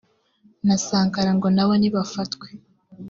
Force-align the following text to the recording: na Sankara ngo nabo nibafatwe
na 0.67 0.75
Sankara 0.85 1.31
ngo 1.37 1.47
nabo 1.55 1.73
nibafatwe 1.77 2.47